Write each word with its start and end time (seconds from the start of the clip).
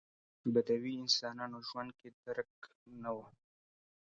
بدوي 0.53 0.93
انسانانو 1.03 1.57
ژوند 1.67 1.91
کې 1.99 2.09
درک 2.25 2.53
نه 3.01 3.11
و. 3.15 3.17